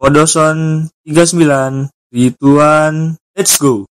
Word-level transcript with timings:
Podoson 0.00 0.88
39 1.04 1.92
Rituan 2.08 3.20
Let's 3.36 3.60
go. 3.60 3.84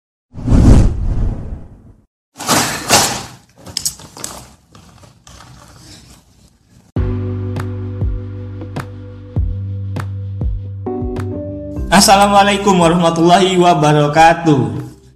Assalamualaikum 11.93 12.73
warahmatullahi 12.81 13.53
wabarakatuh. 13.61 14.61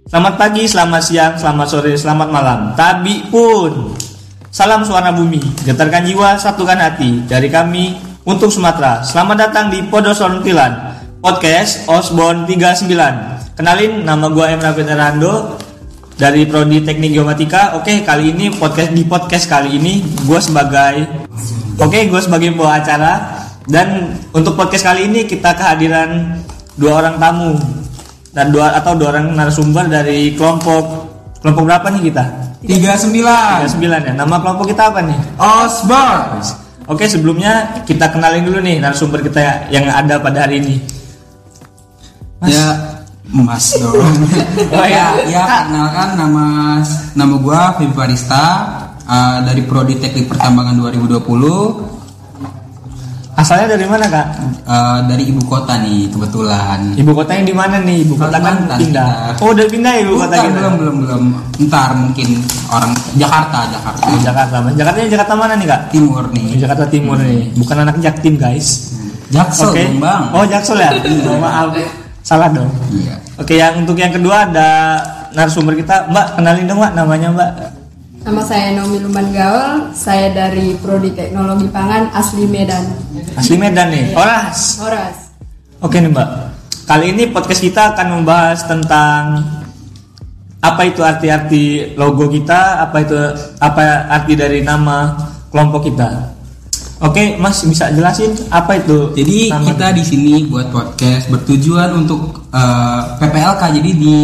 Selamat 0.06 0.34
pagi, 0.38 0.70
selamat 0.70 1.02
siang, 1.02 1.34
selamat 1.34 1.66
sore, 1.74 1.98
selamat 1.98 2.28
malam. 2.30 2.70
Tabi 2.78 3.34
pun 3.34 3.98
Salam 4.54 4.86
suara 4.86 5.10
bumi, 5.10 5.42
getarkan 5.66 6.06
jiwa, 6.06 6.38
satukan 6.38 6.78
hati. 6.78 7.26
Dari 7.26 7.50
kami 7.50 8.13
untuk 8.24 8.48
Sumatera. 8.48 9.04
Selamat 9.04 9.48
datang 9.48 9.68
di 9.68 9.84
Podoson 9.84 10.40
Tilan 10.40 10.96
Podcast 11.20 11.84
Osborne 11.88 12.48
39 12.48 13.52
Kenalin, 13.52 14.00
nama 14.00 14.26
gue 14.32 14.44
Emra 14.48 14.72
Venerando 14.72 15.60
Dari 16.16 16.48
Prodi 16.48 16.80
Teknik 16.80 17.12
Geomatika. 17.12 17.76
Oke, 17.76 18.00
kali 18.00 18.32
ini 18.32 18.48
podcast 18.48 18.90
di 18.96 19.04
podcast 19.04 19.44
kali 19.44 19.76
ini 19.76 20.00
Gue 20.24 20.40
sebagai 20.40 21.04
Oke, 21.76 22.08
gue 22.08 22.20
sebagai 22.22 22.54
pembawa 22.54 22.78
acara. 22.80 23.12
Dan 23.66 24.14
untuk 24.30 24.54
podcast 24.54 24.86
kali 24.86 25.10
ini 25.10 25.26
kita 25.26 25.58
kehadiran 25.58 26.38
dua 26.78 27.02
orang 27.02 27.16
tamu 27.18 27.58
dan 28.30 28.54
dua 28.54 28.78
atau 28.78 28.94
dua 28.94 29.10
orang 29.10 29.34
narasumber 29.34 29.90
dari 29.90 30.38
kelompok 30.38 30.84
kelompok 31.42 31.64
berapa 31.66 31.86
nih 31.98 32.14
kita? 32.14 32.24
39 32.62 33.74
39 33.74 34.06
ya. 34.06 34.12
Nama 34.14 34.36
kelompok 34.38 34.70
kita 34.70 34.94
apa 34.94 35.02
nih? 35.02 35.18
Osborne 35.34 36.63
Oke, 36.84 37.08
sebelumnya 37.08 37.80
kita 37.88 38.12
kenalin 38.12 38.44
dulu 38.44 38.60
nih 38.60 38.76
narasumber 38.76 39.24
kita 39.24 39.72
yang 39.72 39.88
ada 39.88 40.20
pada 40.20 40.44
hari 40.44 40.60
ini. 40.60 40.76
Mas. 42.44 42.52
Ya 42.52 42.66
Mas 43.32 43.72
dong 43.80 43.96
Oh, 44.76 44.84
ya. 44.84 45.16
ya, 45.24 45.32
ya 45.32 45.44
kenalkan 45.64 46.08
nama 46.20 46.44
nama 47.16 47.34
gua 47.40 47.72
Vivi 47.80 47.96
Farista 47.96 48.44
uh, 49.08 49.40
dari 49.40 49.64
Prodi 49.64 49.96
Teknik 49.96 50.28
Pertambangan 50.28 50.76
2020 50.76 51.93
Asalnya 53.34 53.74
dari 53.74 53.82
mana, 53.90 54.06
Kak? 54.06 54.26
uh, 54.62 54.98
dari 55.10 55.26
ibu 55.26 55.42
kota 55.44 55.82
nih 55.82 56.06
kebetulan 56.06 56.94
Ibu 56.94 57.10
kotanya 57.12 57.42
di 57.42 57.54
mana 57.54 57.76
nih? 57.82 58.06
Ibu 58.06 58.14
kota 58.14 58.38
kan 58.38 58.54
pindah. 58.78 58.78
kita. 58.78 59.06
Oh, 59.42 59.50
udah 59.50 59.66
pindah 59.66 59.90
ya 59.90 60.00
ibu 60.06 60.14
kota 60.16 60.34
kita. 60.38 60.54
belum 60.54 60.74
belum 60.78 60.96
belum 61.02 61.22
ntar 61.66 61.90
mungkin 61.98 62.28
orang 62.70 62.94
Jakarta 63.18 63.66
Jakarta 63.68 64.02
Di 64.06 64.16
Jakarta. 64.22 64.56
Jakarta 64.72 64.98
Jakarta 65.04 65.32
mana 65.34 65.54
nih, 65.58 65.66
Kak? 65.66 65.80
Timur 65.90 66.24
nih 66.30 66.46
Jakarta 66.56 66.84
Timur 66.86 67.18
nih. 67.18 67.50
Bukan 67.58 67.76
anak 67.82 67.96
Jaktim, 67.98 68.34
guys. 68.38 68.94
Jaksel 69.34 69.74
dong, 69.74 69.98
bang 69.98 70.22
Oh, 70.30 70.44
Jaksel 70.46 70.78
ya? 70.78 70.90
Oh, 71.26 71.38
maaf. 71.42 71.74
Salah 72.22 72.48
dong. 72.48 72.70
iya 72.94 73.18
Oke, 73.34 73.58
yang 73.58 73.82
untuk 73.82 73.98
yang 73.98 74.14
kedua 74.14 74.46
ada 74.46 75.02
narasumber 75.34 75.74
kita, 75.74 76.06
Mbak. 76.06 76.38
Kenalin 76.38 76.64
dong, 76.70 76.78
Mbak, 76.78 76.92
namanya 76.94 77.28
Mbak. 77.34 77.50
Nama 78.24 78.40
saya 78.40 78.72
Nomi 78.72 79.04
Luman 79.04 79.36
Gaul, 79.36 79.92
saya 79.92 80.32
dari 80.32 80.72
Prodi 80.80 81.12
Teknologi 81.12 81.68
Pangan 81.68 82.08
asli 82.16 82.48
Medan. 82.48 82.80
Asli 83.36 83.60
Medan 83.60 83.92
nih. 83.92 84.16
Oras. 84.16 84.80
Horas. 84.80 85.16
Oke 85.84 86.00
nih, 86.00 86.08
Mbak. 86.08 86.28
Kali 86.88 87.12
ini 87.12 87.28
podcast 87.28 87.60
kita 87.60 87.92
akan 87.92 88.20
membahas 88.20 88.64
tentang 88.64 89.44
apa 90.64 90.82
itu 90.88 91.04
arti-arti 91.04 91.92
logo 92.00 92.24
kita, 92.32 92.80
apa 92.80 93.04
itu 93.04 93.16
apa 93.60 94.08
arti 94.08 94.32
dari 94.32 94.64
nama 94.64 95.12
kelompok 95.52 95.92
kita. 95.92 96.32
Oke, 97.04 97.36
Mas 97.36 97.60
bisa 97.68 97.92
jelasin 97.92 98.32
apa 98.48 98.80
itu? 98.80 99.12
Jadi 99.12 99.52
nama- 99.52 99.68
kita 99.68 99.92
di 99.92 100.00
sini 100.00 100.48
buat 100.48 100.72
podcast 100.72 101.28
bertujuan 101.28 101.92
untuk 101.92 102.40
eh, 102.48 103.00
PPLK. 103.20 103.62
Jadi 103.76 103.90
di 103.92 104.16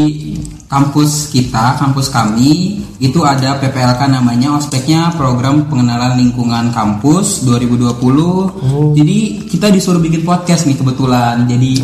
kampus 0.71 1.35
kita, 1.35 1.75
kampus 1.83 2.15
kami 2.15 2.79
itu 3.03 3.19
ada 3.27 3.59
PPLK 3.59 4.07
namanya 4.07 4.55
ospeknya 4.55 5.11
Program 5.19 5.67
Pengenalan 5.67 6.15
Lingkungan 6.15 6.71
Kampus 6.71 7.43
2020. 7.43 8.95
Jadi 8.95 9.19
kita 9.51 9.67
disuruh 9.75 9.99
bikin 9.99 10.23
podcast 10.23 10.71
nih 10.71 10.79
kebetulan. 10.79 11.43
Jadi 11.51 11.83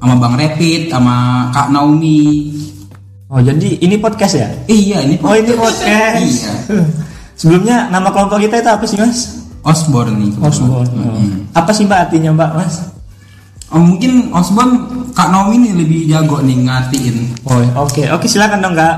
sama 0.00 0.16
Bang 0.16 0.40
Rapid, 0.40 0.88
sama 0.88 1.48
Kak 1.52 1.68
Naomi. 1.68 2.56
Oh, 3.28 3.44
jadi 3.44 3.76
ini 3.84 4.00
podcast 4.00 4.40
ya? 4.40 4.48
Iya 4.72 5.04
ini 5.04 5.20
Oh, 5.20 5.36
ini 5.36 5.52
podcast. 5.52 6.24
Iya. 6.24 6.52
Sebelumnya 7.40 7.92
nama 7.92 8.08
kelompok 8.08 8.40
kita 8.40 8.62
itu 8.62 8.70
apa 8.72 8.84
sih, 8.88 8.96
Mas? 8.96 9.42
Osborne 9.66 10.16
nih. 10.16 10.32
Osborne. 10.38 10.88
Oh. 10.96 10.96
Mm-mm. 10.96 11.50
Apa 11.50 11.74
sih 11.74 11.82
Mbak 11.84 12.00
artinya, 12.08 12.30
Mbak, 12.30 12.50
Mas? 12.56 12.93
Oh, 13.72 13.80
mungkin 13.80 14.28
Osborne 14.30 14.76
Kak 15.16 15.32
Naomi 15.32 15.64
nih 15.64 15.72
lebih 15.72 16.00
jago 16.04 16.42
nih 16.44 16.68
ngartiin. 16.68 17.16
Oh, 17.48 17.58
oke. 17.86 18.02
Oke, 18.12 18.26
silakan 18.28 18.60
dong, 18.60 18.76
Kak. 18.76 18.96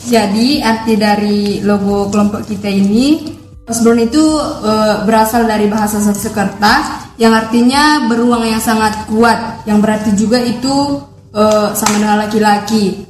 Jadi 0.00 0.64
arti 0.64 0.96
dari 0.96 1.60
logo 1.60 2.08
kelompok 2.08 2.48
kita 2.48 2.72
ini 2.72 3.20
Osborne 3.68 4.08
itu 4.08 4.24
eh, 4.64 5.04
berasal 5.04 5.44
dari 5.44 5.68
bahasa 5.68 6.00
Sanskerta 6.00 7.04
yang 7.20 7.36
artinya 7.36 8.08
beruang 8.08 8.48
yang 8.48 8.58
sangat 8.58 9.04
kuat, 9.06 9.62
yang 9.68 9.78
berarti 9.84 10.16
juga 10.16 10.40
itu 10.40 11.04
eh, 11.36 11.68
sama 11.76 12.00
dengan 12.00 12.18
laki-laki. 12.24 13.06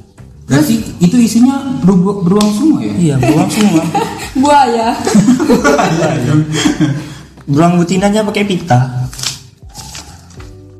Berarti 0.50 0.82
itu 0.98 1.16
isinya 1.16 1.62
beru- 1.80 2.26
beruang 2.26 2.50
semua 2.58 2.82
ya? 2.82 2.92
Iya, 2.98 3.14
beruang 3.22 3.50
semua. 3.54 3.82
Buaya. 4.42 4.88
beruang 7.46 7.78
butinanya 7.78 8.26
pakai 8.26 8.44
pita. 8.44 8.99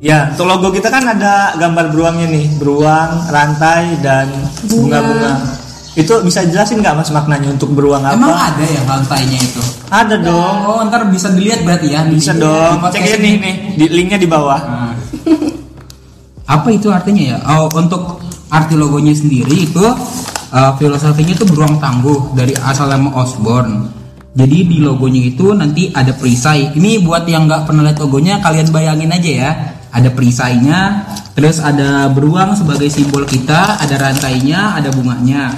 Ya, 0.00 0.32
untuk 0.32 0.48
logo 0.48 0.72
kita 0.72 0.88
kan 0.88 1.04
ada 1.04 1.52
gambar 1.60 1.92
beruangnya 1.92 2.32
nih, 2.32 2.56
beruang, 2.56 3.28
rantai 3.28 4.00
dan 4.00 4.32
Bunga. 4.64 4.96
bunga-bunga. 4.96 5.32
Itu 5.92 6.24
bisa 6.24 6.40
jelasin 6.48 6.80
nggak 6.80 6.96
mas 6.96 7.12
maknanya 7.12 7.52
untuk 7.52 7.76
beruang 7.76 8.00
apa? 8.00 8.16
Emang 8.16 8.32
ada 8.32 8.64
ya 8.64 8.80
rantainya 8.88 9.36
itu? 9.36 9.60
Ada 9.92 10.16
dong, 10.16 10.56
Oh, 10.64 10.80
ntar 10.88 11.04
bisa 11.12 11.28
dilihat 11.28 11.60
berarti 11.68 11.92
ya? 11.92 12.00
bisa 12.08 12.32
di- 12.32 12.40
dong. 12.40 12.80
di 12.80 12.88
Cek 12.96 13.02
ini. 13.04 13.12
ini 13.20 13.30
nih, 13.36 13.54
di 13.76 13.84
linknya 13.92 14.16
di 14.16 14.24
bawah. 14.24 14.60
Nah. 14.64 14.94
Apa 16.48 16.68
itu 16.72 16.88
artinya 16.88 17.36
ya? 17.36 17.38
Oh, 17.60 17.68
untuk 17.68 18.24
arti 18.48 18.80
logonya 18.80 19.12
sendiri 19.12 19.68
itu 19.68 19.84
uh, 19.84 20.72
filosofinya 20.80 21.36
itu 21.36 21.44
beruang 21.44 21.76
tangguh 21.76 22.32
dari 22.32 22.56
asal 22.56 22.88
nama 22.88 23.12
Osborne. 23.20 23.92
Jadi 24.32 24.64
di 24.64 24.78
logonya 24.80 25.28
itu 25.28 25.52
nanti 25.52 25.92
ada 25.92 26.16
perisai. 26.16 26.72
Ini 26.72 27.04
buat 27.04 27.28
yang 27.28 27.44
nggak 27.44 27.68
pernah 27.68 27.84
lihat 27.84 28.00
logonya, 28.00 28.40
kalian 28.40 28.72
bayangin 28.72 29.12
aja 29.12 29.30
ya. 29.44 29.52
Ada 29.90 30.14
perisainya, 30.14 31.06
terus 31.34 31.58
ada 31.58 32.06
beruang 32.14 32.54
sebagai 32.54 32.86
simbol 32.86 33.26
kita, 33.26 33.82
ada 33.82 33.94
rantainya, 33.98 34.78
ada 34.78 34.94
bunganya. 34.94 35.50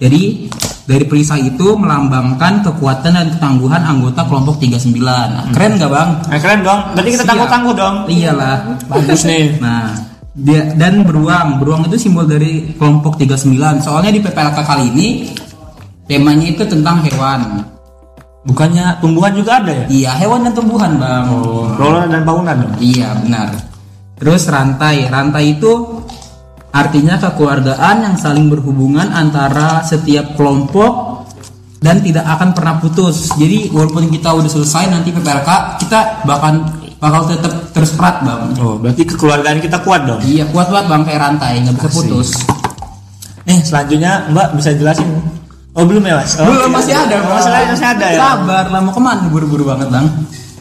Jadi 0.00 0.48
dari 0.90 1.04
perisai 1.06 1.54
itu 1.54 1.76
melambangkan 1.76 2.66
kekuatan 2.66 3.12
dan 3.14 3.28
ketangguhan 3.36 3.82
anggota 3.84 4.26
kelompok 4.26 4.58
39. 4.58 4.96
Nah, 4.98 5.44
keren 5.52 5.78
nggak 5.78 5.90
bang? 5.92 6.10
Nah, 6.26 6.38
keren 6.40 6.60
dong. 6.66 6.80
Berarti 6.96 7.10
kita 7.14 7.24
tangguh-tangguh 7.28 7.74
dong. 7.76 7.96
Iyalah. 8.10 8.56
Bagus 8.90 9.22
nih. 9.28 9.46
Nah, 9.62 9.92
dia 10.34 10.72
dan 10.74 11.06
beruang. 11.06 11.60
Beruang 11.62 11.86
itu 11.86 12.00
simbol 12.00 12.26
dari 12.26 12.74
kelompok 12.74 13.20
39. 13.20 13.86
Soalnya 13.86 14.10
di 14.10 14.20
PPLK 14.24 14.58
kali 14.66 14.84
ini 14.90 15.08
temanya 16.10 16.46
itu 16.48 16.64
tentang 16.66 17.06
hewan. 17.06 17.62
Bukannya 18.40 18.98
tumbuhan 19.04 19.36
juga 19.36 19.60
ada 19.60 19.68
ya? 19.68 19.84
Iya, 19.86 20.10
hewan 20.24 20.48
dan 20.48 20.56
tumbuhan, 20.56 20.96
Bang. 20.96 21.28
Oh, 21.28 21.68
dan 22.08 22.24
fauna 22.24 22.56
dong. 22.56 22.72
Iya, 22.80 23.12
benar. 23.20 23.52
Terus 24.20 24.42
rantai. 24.52 25.08
Rantai 25.08 25.56
itu 25.56 25.72
artinya 26.70 27.16
kekeluargaan 27.18 27.96
yang 28.04 28.14
saling 28.20 28.46
berhubungan 28.52 29.08
antara 29.10 29.82
setiap 29.82 30.36
kelompok 30.36 31.24
dan 31.80 32.04
tidak 32.04 32.28
akan 32.28 32.52
pernah 32.52 32.76
putus. 32.76 33.32
Jadi 33.40 33.72
walaupun 33.72 34.12
kita 34.12 34.36
udah 34.36 34.50
selesai 34.52 34.92
nanti 34.92 35.08
PPLK, 35.10 35.80
kita 35.80 36.28
bahkan 36.28 36.68
bakal 37.00 37.24
tetap 37.32 37.72
terus 37.72 37.96
erat, 37.96 38.20
Bang. 38.20 38.52
Oh, 38.60 38.76
berarti 38.76 39.08
kekeluargaan 39.08 39.58
kita 39.64 39.80
kuat 39.80 40.04
dong. 40.04 40.20
Iya, 40.20 40.44
kuat 40.52 40.68
banget 40.68 40.86
Bang 40.92 41.02
kayak 41.08 41.20
rantai, 41.24 41.64
nggak 41.64 41.74
bisa 41.80 41.88
Asik. 41.88 41.96
putus. 41.96 42.28
Eh, 43.48 43.58
selanjutnya 43.64 44.28
Mbak 44.28 44.48
bisa 44.60 44.70
jelasin? 44.76 45.08
Oh, 45.72 45.88
belum 45.88 46.02
ya, 46.04 46.20
Mas? 46.20 46.36
Oh, 46.36 46.44
Belum 46.44 46.68
masih 46.76 46.92
ada, 46.92 47.16
Oh, 47.24 47.32
masih 47.40 47.50
ada, 47.56 47.72
masih 47.72 47.88
ada 47.88 48.06
ya. 48.12 48.18
Sabar 48.20 48.64
lah 48.68 48.80
mau 48.84 48.92
ke 48.92 49.00
mana 49.00 49.24
buru-buru 49.32 49.64
banget 49.64 49.88
bang. 49.88 50.06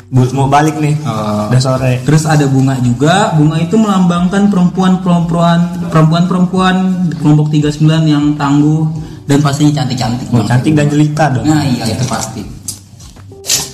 Mau 0.09 0.50
balik 0.50 0.81
nih. 0.81 0.97
Oh. 1.06 1.53
Udah 1.53 1.61
sore. 1.61 2.01
Terus 2.01 2.25
ada 2.25 2.50
bunga 2.50 2.73
juga. 2.81 3.38
Bunga 3.38 3.61
itu 3.61 3.77
melambangkan 3.77 4.50
perempuan-perempuan 4.50 5.89
perempuan-perempuan 5.94 6.75
kelompok 7.21 7.53
39 7.53 8.09
yang 8.09 8.33
tangguh 8.33 8.89
dan 9.29 9.38
pastinya 9.45 9.81
cantik-cantik. 9.81 10.27
Oh, 10.33 10.41
Bang. 10.41 10.50
cantik 10.50 10.73
dan 10.73 10.89
jelita 10.89 11.25
dong. 11.29 11.45
Nah 11.45 11.61
iya 11.61 11.94
itu 11.94 12.06
pasti. 12.09 12.41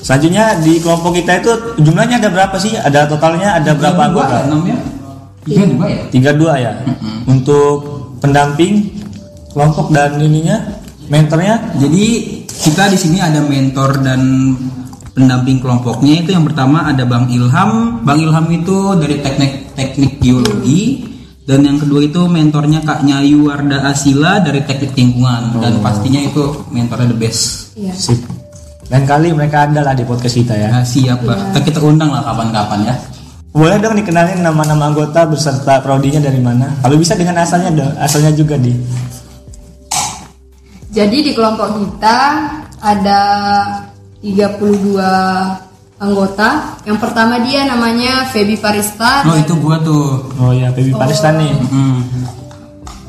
Selanjutnya 0.05 0.59
di 0.59 0.83
kelompok 0.83 1.15
kita 1.15 1.39
itu 1.39 1.51
jumlahnya 1.79 2.19
ada 2.19 2.29
berapa 2.29 2.55
sih? 2.59 2.75
Ada 2.75 3.07
totalnya 3.07 3.55
ada 3.55 3.71
berapa 3.73 4.01
anggota? 4.11 4.43
ya, 4.43 4.51
enam 4.51 4.61
ya? 4.67 4.77
Tiga 5.47 5.63
dua 5.71 5.85
ya? 5.87 6.03
Tiga 6.11 6.31
dua 6.35 6.53
ya. 6.59 6.71
Untuk 7.25 7.75
pendamping 8.19 8.91
kelompok 9.55 9.95
dan 9.95 10.19
ininya 10.19 10.83
mentornya 11.07 11.61
Jadi 11.79 12.05
kita 12.49 12.91
di 12.91 12.97
sini 12.97 13.17
ada 13.21 13.39
mentor 13.45 14.03
dan 14.03 14.21
pendamping 15.15 15.63
kelompoknya 15.63 16.27
itu 16.27 16.35
yang 16.35 16.44
pertama 16.44 16.83
ada 16.91 17.07
Bang 17.07 17.31
Ilham. 17.31 18.03
Bang 18.03 18.19
Ilham 18.19 18.45
itu 18.51 19.00
dari 19.00 19.23
teknik 19.23 19.71
teknik 19.73 20.19
geologi 20.19 21.07
dan 21.47 21.63
yang 21.63 21.79
kedua 21.79 22.03
itu 22.03 22.27
mentornya 22.27 22.83
Kak 22.83 23.07
Nyayu 23.07 23.47
Warda 23.47 23.88
Asila 23.88 24.44
dari 24.44 24.59
teknik 24.67 24.91
lingkungan 24.91 25.56
dan 25.63 25.79
pastinya 25.79 26.19
itu 26.19 26.67
mentornya 26.69 27.07
the 27.15 27.17
best. 27.17 27.71
Iya. 27.79 27.95
Sip. 27.95 28.19
Lain 28.91 29.06
kali 29.07 29.33
mereka 29.33 29.65
ada 29.65 29.81
lah 29.81 29.97
di 29.97 30.06
podcast 30.06 30.35
kita 30.35 30.53
ya. 30.53 30.69
Ya, 30.69 30.81
siap 30.85 31.25
Pak. 31.25 31.57
Kita 31.63 31.81
undang 31.81 32.13
lah 32.13 32.21
kapan-kapan 32.21 32.85
ya. 32.85 32.95
Boleh 33.56 33.79
dong 33.79 33.95
dikenalin 33.95 34.44
nama-nama 34.44 34.91
anggota 34.91 35.23
beserta 35.25 35.79
prodinya 35.79 36.19
dari 36.19 36.44
mana? 36.44 36.69
Kalau 36.83 37.00
bisa 37.00 37.15
dengan 37.15 37.39
asalnya 37.39 37.71
dong, 37.71 37.94
asalnya 37.97 38.35
juga 38.35 38.59
di. 38.59 38.75
Jadi 40.91 41.18
di 41.23 41.31
kelompok 41.31 41.71
kita 41.79 42.18
ada 42.83 43.19
32 44.19 45.65
anggota. 46.00 46.79
Yang 46.83 46.97
pertama 47.00 47.39
dia 47.44 47.63
namanya 47.67 48.27
Feby 48.31 48.59
Parista. 48.59 49.23
Oh 49.27 49.38
itu 49.38 49.53
gua 49.59 49.79
tuh. 49.79 50.27
Oh 50.39 50.51
ya, 50.51 50.71
Baby 50.71 50.91
Paristan 50.91 51.39
nih. 51.39 51.53
Hmm. 51.71 52.00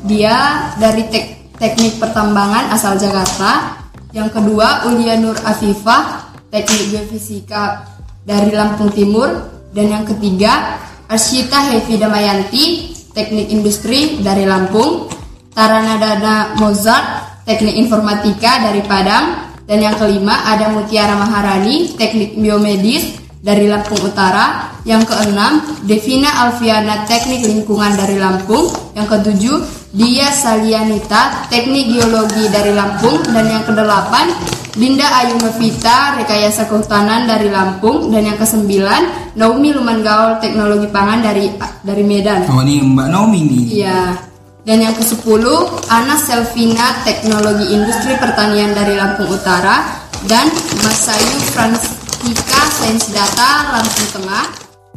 Dia 0.07 0.35
dari 0.79 1.03
tek- 1.11 1.51
teknik 1.59 1.99
pertambangan 1.99 2.71
asal 2.71 2.95
Jakarta. 2.95 3.75
Yang 4.15 4.39
kedua 4.39 4.87
Ulia 4.87 5.19
Nur 5.19 5.35
Afifah, 5.35 6.31
teknik 6.47 6.95
geofisika 6.95 7.83
dari 8.23 8.55
Lampung 8.55 8.89
Timur. 8.89 9.29
Dan 9.75 9.91
yang 9.91 10.05
ketiga 10.07 10.79
Arsyita 11.05 11.69
Hevi 11.69 11.99
Damayanti, 11.99 12.65
teknik 13.11 13.51
industri 13.51 14.23
dari 14.23 14.47
Lampung. 14.47 15.11
Taranadana 15.51 16.53
Mozart, 16.61 17.41
teknik 17.43 17.75
informatika 17.75 18.61
dari 18.61 18.79
Padang. 18.85 19.46
Dan 19.67 19.83
yang 19.83 19.99
kelima 19.99 20.47
ada 20.47 20.71
Mutiara 20.71 21.19
Maharani, 21.19 21.91
teknik 21.99 22.39
biomedis 22.39 23.19
dari 23.43 23.67
Lampung 23.67 23.99
Utara. 23.99 24.79
Yang 24.87 25.11
keenam, 25.11 25.59
Devina 25.83 26.47
Alfiana, 26.47 27.03
teknik 27.03 27.43
lingkungan 27.43 27.99
dari 27.99 28.15
Lampung. 28.15 28.71
Yang 28.95 29.07
ketujuh, 29.19 29.57
Dia 29.91 30.31
Salianita, 30.31 31.51
teknik 31.51 31.91
geologi 31.91 32.47
dari 32.47 32.71
Lampung. 32.71 33.19
Dan 33.27 33.51
yang 33.51 33.67
kedelapan, 33.67 34.31
Dinda 34.71 35.11
Ayu 35.19 35.35
Novita, 35.43 36.15
rekayasa 36.15 36.71
kehutanan 36.71 37.27
dari 37.27 37.51
Lampung. 37.51 38.07
Dan 38.07 38.23
yang 38.23 38.39
kesembilan, 38.39 39.35
Naomi 39.35 39.75
Lumangaol, 39.75 40.39
teknologi 40.39 40.87
pangan 40.87 41.19
dari 41.19 41.51
dari 41.83 42.03
Medan. 42.07 42.47
Oh 42.47 42.63
ini 42.63 42.79
Mbak 42.79 43.07
Naomi 43.11 43.39
nih. 43.43 43.63
Iya. 43.83 43.99
Dan 44.67 44.83
yang 44.83 44.99
ke-10, 44.99 45.47
Ana 45.87 46.19
Selvina, 46.19 46.99
Teknologi 47.07 47.71
Industri 47.71 48.19
Pertanian 48.19 48.75
dari 48.75 48.99
Lampung 48.99 49.31
Utara 49.31 50.03
dan 50.27 50.51
Masayu 50.83 51.39
Franstika, 51.55 52.61
Sains 52.75 53.07
Data 53.15 53.79
Lampung 53.79 54.07
Tengah. 54.11 54.45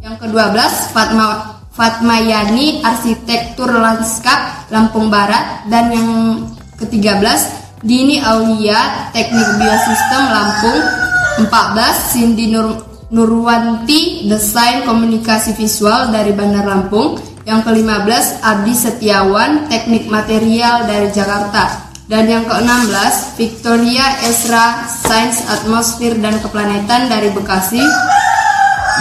Yang 0.02 0.26
ke-12, 0.26 0.58
Fatma 0.90 1.26
Fatma 1.70 2.18
Yani, 2.18 2.82
Arsitektur 2.82 3.70
Lanskap 3.70 4.66
Lampung 4.74 5.06
Barat 5.06 5.62
dan 5.70 5.94
yang 5.94 6.10
ke-13, 6.74 7.22
Dini 7.86 8.18
Aulia, 8.26 9.06
Teknik 9.14 9.54
Biosistem 9.54 10.22
Lampung. 10.34 10.82
14, 11.46 12.10
Cindy 12.10 12.50
Nur 12.50 12.74
Nurwanti, 13.14 14.26
Desain 14.26 14.82
Komunikasi 14.82 15.54
Visual 15.54 16.10
dari 16.10 16.34
Bandar 16.34 16.66
Lampung. 16.66 17.29
Yang 17.50 17.66
ke-15, 17.66 18.46
Abdi 18.46 18.74
Setiawan, 18.78 19.66
Teknik 19.66 20.06
Material 20.06 20.86
dari 20.86 21.10
Jakarta. 21.10 21.90
Dan 22.06 22.30
yang 22.30 22.46
ke-16, 22.46 23.34
Victoria 23.34 24.22
Esra, 24.22 24.86
Sains 24.86 25.42
Atmosfer 25.50 26.14
dan 26.22 26.38
Keplanetan 26.38 27.10
dari 27.10 27.34
Bekasi. 27.34 27.82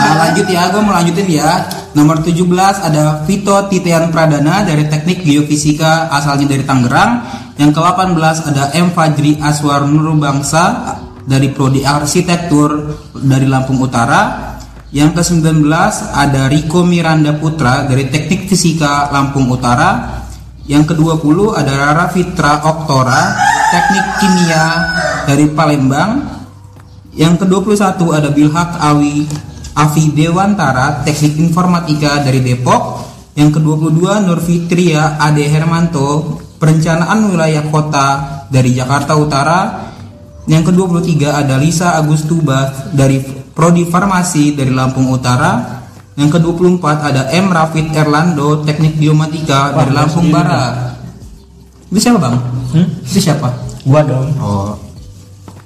Nah 0.02 0.14
lanjut 0.18 0.50
ya, 0.50 0.74
gue 0.74 0.82
mau 0.82 0.98
lanjutin 0.98 1.30
ya. 1.30 1.70
Nomor 1.94 2.26
17 2.26 2.42
ada 2.90 3.22
Vito 3.30 3.54
Titian 3.70 4.10
Pradana 4.10 4.66
dari 4.66 4.90
Teknik 4.90 5.22
Geofisika 5.22 6.10
asalnya 6.10 6.50
dari 6.50 6.66
Tangerang. 6.66 7.22
Yang 7.54 7.78
ke-18 7.78 8.36
ada 8.50 8.64
M 8.74 8.90
Fajri 8.98 9.38
Aswar 9.46 9.86
Nurbangsa 9.86 10.98
dari 11.22 11.54
Prodi 11.54 11.86
Arsitektur 11.86 12.98
dari 13.14 13.46
Lampung 13.46 13.78
Utara. 13.78 14.49
Yang 14.90 15.22
ke-19 15.22 15.70
ada 16.18 16.50
Riko 16.50 16.82
Miranda 16.82 17.38
Putra 17.38 17.86
dari 17.86 18.10
Teknik 18.10 18.50
Fisika 18.50 19.14
Lampung 19.14 19.46
Utara. 19.46 20.26
Yang 20.66 20.94
ke-20 20.94 21.38
ada 21.54 21.74
Rara 21.78 22.10
Fitra 22.10 22.66
Oktora, 22.66 23.38
Teknik 23.70 24.08
Kimia 24.18 24.66
dari 25.30 25.46
Palembang. 25.54 26.42
Yang 27.14 27.46
ke-21 27.46 28.02
ada 28.10 28.30
Bilhak 28.34 28.82
Awi 28.82 29.30
Afi 29.78 30.10
Dewantara, 30.10 31.06
Teknik 31.06 31.38
Informatika 31.38 32.26
dari 32.26 32.42
Depok. 32.42 33.06
Yang 33.38 33.62
ke-22 33.62 34.26
Nur 34.26 34.42
Fitria 34.42 35.22
Ade 35.22 35.46
Hermanto, 35.46 36.42
Perencanaan 36.58 37.30
Wilayah 37.30 37.70
Kota 37.70 38.08
dari 38.50 38.74
Jakarta 38.74 39.14
Utara. 39.14 39.86
Yang 40.50 40.74
ke-23 40.74 41.30
ada 41.30 41.62
Lisa 41.62 41.94
Agustuba 41.94 42.90
dari 42.90 43.39
Prodi 43.60 43.84
Farmasi 43.84 44.56
dari 44.56 44.72
Lampung 44.72 45.12
Utara. 45.12 45.84
Yang 46.16 46.40
ke-24 46.40 46.84
ada 47.04 47.28
M 47.36 47.52
Rafid 47.52 47.92
Erlando, 47.92 48.64
Teknik 48.64 48.96
Biomatika 48.96 49.76
dari 49.76 49.92
Wah, 49.92 49.98
Lampung 50.00 50.32
sendiri 50.32 50.40
Barat. 50.40 50.74
Itu 51.92 52.00
siapa, 52.00 52.20
Bang? 52.24 52.40
Hmm? 52.72 52.88
Itu 53.04 53.20
siapa? 53.20 53.52
Gua 53.84 54.00
dong. 54.08 54.32
Oh. 54.40 54.80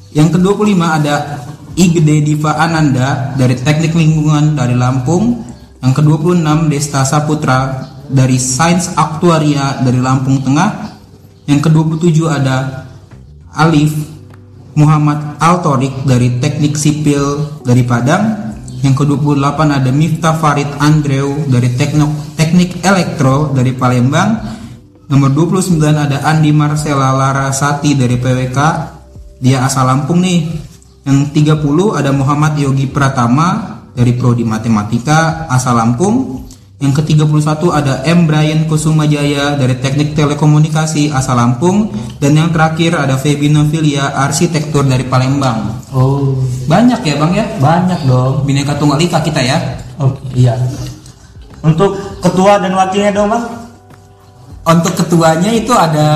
Yang 0.10 0.38
ke-25 0.38 0.81
ada 0.81 1.45
Igede 1.78 2.25
Diva 2.25 2.57
Ananda 2.57 3.38
dari 3.38 3.54
Teknik 3.62 3.94
Lingkungan 3.94 4.57
dari 4.57 4.74
Lampung. 4.74 5.46
Yang 5.86 5.94
ke-26 6.01 6.74
Desta 6.74 7.06
Saputra 7.06 7.94
dari 8.10 8.42
Sains 8.42 8.98
Aktuaria 8.98 9.86
dari 9.86 10.01
Lampung 10.01 10.42
Tengah. 10.42 10.98
Yang 11.46 11.69
ke-27 11.69 12.18
ada 12.25 12.89
Alif 13.54 14.12
Muhammad 14.74 15.38
Altorik 15.38 16.06
dari 16.06 16.42
Teknik 16.42 16.74
Sipil 16.78 17.62
dari 17.62 17.86
Padang. 17.86 18.54
Yang 18.84 19.06
ke-28 19.08 19.60
ada 19.64 19.92
Miftah 19.96 20.36
Farid 20.36 20.68
Andreu 20.84 21.48
dari 21.48 21.72
Teknik, 21.72 22.36
Teknik 22.36 22.84
Elektro 22.84 23.56
dari 23.56 23.72
Palembang. 23.72 24.44
Nomor 25.08 25.31
29 25.31 25.80
ada 25.80 26.28
Andi 26.28 26.52
Marcela 26.52 27.16
Larasati 27.16 27.96
dari 27.96 28.20
PWK. 28.20 28.60
Dia 29.40 29.64
asal 29.64 29.88
Lampung 29.88 30.20
nih. 30.20 30.42
Yang 31.04 31.20
30 31.31 32.00
ada 32.00 32.12
Muhammad 32.12 32.60
Yogi 32.60 32.88
Pratama 32.92 33.80
dari 33.94 34.16
Prodi 34.20 34.44
Matematika 34.44 35.48
asal 35.48 35.80
Lampung. 35.80 36.44
Yang 36.84 37.00
ke-31 37.00 37.64
ada 37.72 38.04
M 38.04 38.28
Brian 38.28 38.68
Kusumajaya 38.68 39.56
dari 39.56 39.80
Teknik 39.80 40.20
Telekomunikasi 40.20 41.16
asal 41.16 41.40
Lampung 41.40 41.96
dan 42.20 42.36
yang 42.36 42.52
terakhir 42.52 43.00
ada 43.00 43.16
Febi 43.16 43.48
Novilia 43.48 44.12
Arsitektur 44.12 44.84
dari 44.84 45.08
Palembang. 45.08 45.80
Oh, 45.96 46.44
Banyak 46.68 47.00
ya, 47.08 47.16
Bang 47.16 47.32
ya? 47.32 47.48
banyak 47.63 48.04
dong. 48.04 48.44
Bineka 48.44 48.75
Tunggal 48.75 49.00
Ika 49.00 49.24
kita 49.24 49.40
ya. 49.40 49.80
Oke, 49.96 50.20
iya. 50.36 50.60
Untuk 51.63 51.96
ketua 52.20 52.60
dan 52.60 52.75
wakilnya 52.75 53.16
dong, 53.16 53.32
Bang. 53.32 53.48
Untuk 54.68 54.92
ketuanya 55.00 55.56
itu 55.56 55.72
ada 55.72 56.08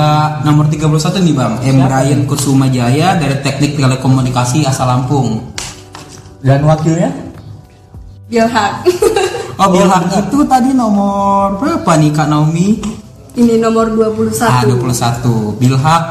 nomor 0.43 0.67
31 0.67 0.83
nih 1.23 1.31
Bang, 1.31 1.63
M. 1.63 1.79
Siapa? 1.79 1.91
Ryan 1.95 2.21
Kusumajaya 2.27 3.15
dari 3.15 3.39
Teknik 3.39 3.79
Telekomunikasi 3.79 4.67
asal 4.67 4.91
Lampung. 4.91 5.47
Dan 6.43 6.67
wakilnya? 6.67 7.07
Bilhak. 8.27 8.83
Oh, 9.57 9.67
Bilhak 9.73 10.03
itu 10.13 10.39
tadi 10.45 10.69
nomor 10.69 11.57
berapa 11.57 11.97
nih 11.97 12.13
Kak 12.13 12.29
Naomi? 12.29 12.77
Ini 13.33 13.57
nomor 13.57 13.89
21. 13.89 14.45
Ah, 14.45 14.61
21. 14.61 15.57
Bilhak 15.57 16.03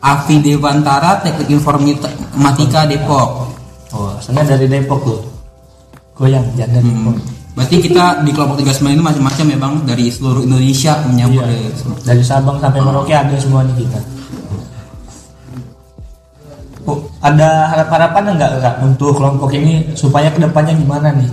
Afi 0.00 0.40
Dewantara 0.40 1.20
Teknik 1.20 1.52
Informatika 1.52 2.88
Depok. 2.88 3.28
Oh, 3.92 4.12
asalnya 4.16 4.56
dari 4.56 4.68
Depok 4.68 5.00
tuh. 5.04 5.20
Goyang, 6.16 6.44
jangan 6.56 6.80
dari 6.80 6.88
Depok. 6.88 7.14
Hmm. 7.16 7.34
Berarti 7.56 7.76
kita 7.80 8.04
di 8.20 8.30
kelompok 8.36 8.56
39 8.60 8.92
ini 8.92 9.00
macam-macam 9.00 9.44
ya 9.48 9.56
Bang 9.56 9.74
dari 9.88 10.12
seluruh 10.12 10.44
Indonesia 10.44 10.92
menyambut 11.08 11.40
Iya. 11.40 11.48
dari 11.48 11.60
seluruh- 11.72 12.02
Dari 12.04 12.22
Sabang 12.24 12.56
sampai 12.60 12.80
Merauke 12.84 13.14
ada 13.16 13.36
semuanya 13.36 13.72
kita. 13.72 14.00
Oh, 16.86 17.00
ada 17.18 17.48
harap-harapan 17.72 18.36
enggak 18.36 18.50
Kak 18.60 18.76
untuk 18.80 19.16
kelompok 19.16 19.50
ini 19.52 19.88
supaya 19.92 20.28
ke 20.28 20.38
depannya 20.38 20.76
gimana 20.76 21.08
nih? 21.16 21.26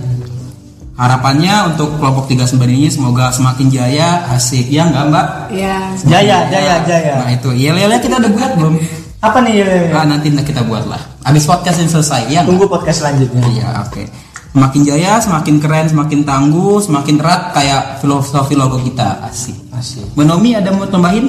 Harapannya 0.94 1.74
untuk 1.74 1.98
kelompok 1.98 2.30
39 2.30 2.54
ini 2.70 2.86
semoga 2.86 3.34
semakin 3.34 3.66
jaya, 3.66 4.30
asik 4.30 4.70
ya 4.70 4.86
enggak 4.86 5.10
Mbak? 5.10 5.26
Ya. 5.50 5.90
Jaya, 6.06 6.46
jaya, 6.46 6.74
jaya. 6.86 7.14
Nah 7.18 7.30
itu, 7.34 7.50
ya 7.50 7.74
lele 7.74 7.98
kita 7.98 8.22
udah 8.22 8.30
buat 8.30 8.50
belum? 8.54 8.74
Apa 9.18 9.42
nih? 9.42 9.52
Ye? 9.58 9.90
Ah, 9.90 10.06
nanti 10.06 10.30
kita 10.30 10.62
buat 10.62 10.86
lah. 10.86 11.02
Habis 11.26 11.50
podcast 11.50 11.82
ini 11.82 11.90
selesai 11.90 12.30
ya. 12.30 12.46
Tunggu 12.46 12.70
podcast 12.70 13.02
selanjutnya. 13.02 13.42
Iya, 13.42 13.68
oke. 13.90 14.06
Semakin 14.54 14.80
jaya, 14.86 15.12
semakin 15.18 15.54
keren, 15.58 15.86
semakin 15.90 16.20
tangguh, 16.22 16.78
semakin 16.78 17.18
erat 17.18 17.42
kayak 17.50 17.82
filosofi 17.98 18.54
logo 18.54 18.78
kita. 18.78 19.18
Asik. 19.26 19.58
Asik. 19.74 20.06
Benomi 20.14 20.54
ada 20.54 20.70
mau 20.70 20.86
tambahin? 20.86 21.26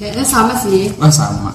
Kayaknya 0.00 0.24
sama 0.24 0.56
sih. 0.56 0.88
Oh, 0.96 1.12
sama. 1.12 1.52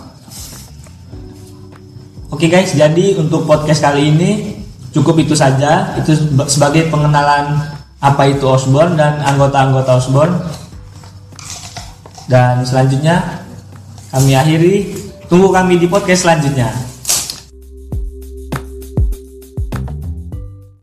Oke 2.29 2.45
guys, 2.53 2.69
jadi 2.77 3.17
untuk 3.17 3.49
podcast 3.49 3.81
kali 3.81 4.13
ini 4.13 4.54
cukup 4.95 5.19
itu 5.19 5.35
saja. 5.35 5.93
Itu 5.99 6.15
seba- 6.15 6.47
sebagai 6.47 6.87
pengenalan 6.87 7.59
apa 7.99 8.23
itu 8.31 8.47
Osborne 8.47 8.95
dan 8.95 9.19
anggota-anggota 9.19 9.99
Osborne. 9.99 10.39
Dan 12.31 12.63
selanjutnya 12.63 13.43
kami 14.15 14.31
akhiri. 14.33 14.75
Tunggu 15.27 15.51
kami 15.51 15.81
di 15.81 15.91
podcast 15.91 16.23
selanjutnya. 16.23 16.69